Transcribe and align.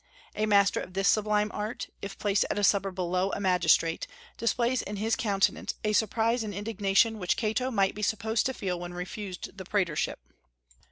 A 0.35 0.47
master 0.47 0.79
of 0.79 0.93
this 0.95 1.07
sublime 1.07 1.51
art, 1.53 1.85
if 2.01 2.17
placed 2.17 2.43
at 2.49 2.57
a 2.57 2.63
supper 2.63 2.89
below 2.89 3.31
a 3.33 3.39
magistrate, 3.39 4.07
displays 4.35 4.81
in 4.81 4.95
his 4.95 5.15
countenance 5.15 5.75
a 5.83 5.93
surprise 5.93 6.43
and 6.43 6.55
indignation 6.55 7.19
which 7.19 7.37
Cato 7.37 7.69
might 7.69 7.93
be 7.93 8.01
supposed 8.01 8.47
to 8.47 8.53
feel 8.55 8.79
when 8.79 8.95
refused 8.95 9.55
the 9.59 9.63
praetorship. 9.63 10.19